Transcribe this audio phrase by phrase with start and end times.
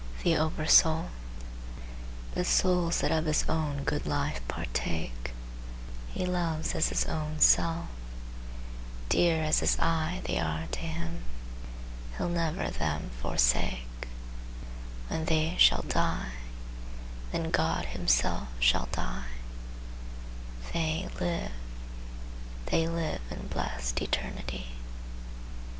[0.15, 0.23] IX.
[0.23, 1.09] THE OVER SOUL
[2.33, 5.31] "But souls that of his own good life partake,
[6.11, 7.85] He loves as his own self;
[9.09, 11.23] dear as his eye They are to Him:
[12.17, 14.07] He'll never them forsake:
[15.09, 16.31] When they shall die,
[17.31, 19.27] then God himself shall die:
[20.73, 21.51] They live,
[22.65, 24.65] they live in blest eternity."